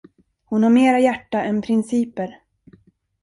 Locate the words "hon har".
0.45-0.69